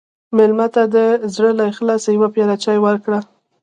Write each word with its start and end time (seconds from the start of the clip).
مېلمه 0.37 0.67
ته 0.75 0.83
د 0.95 0.95
زړه 1.35 1.51
له 1.59 1.63
اخلاصه 1.71 2.09
یوه 2.17 2.27
پیاله 2.35 2.55
چای 2.63 2.77
ورکړه. 2.81 3.19